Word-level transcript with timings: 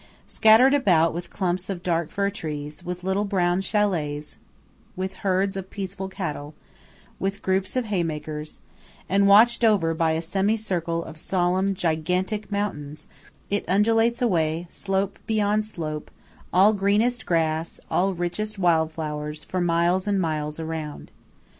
Scattered 0.25 0.73
about 0.73 1.13
with 1.13 1.29
clumps 1.29 1.69
of 1.69 1.83
dark 1.83 2.09
fir 2.09 2.31
trees, 2.31 2.83
with 2.83 3.03
little 3.03 3.23
brown 3.23 3.61
châlets 3.61 4.37
with 4.95 5.13
herds 5.21 5.55
of 5.55 5.69
peaceful 5.69 6.07
cattle, 6.09 6.55
with 7.19 7.43
groups 7.43 7.75
of 7.75 7.85
haymakers, 7.85 8.61
and 9.07 9.27
watched 9.27 9.63
over 9.63 9.93
by 9.93 10.13
a 10.13 10.21
semicircle 10.23 11.03
of 11.03 11.19
solemn, 11.19 11.75
gigantic 11.75 12.51
mountains, 12.51 13.05
it 13.51 13.63
undulates 13.67 14.23
away, 14.23 14.65
slope 14.71 15.19
beyond 15.27 15.65
slope, 15.65 16.09
all 16.51 16.73
greenest 16.73 17.27
grass, 17.27 17.79
all 17.91 18.15
richest 18.15 18.57
wild 18.57 18.91
flowers, 18.91 19.43
for 19.43 19.61
miles 19.61 20.07
and 20.07 20.19
miles 20.19 20.59
around. 20.59 21.11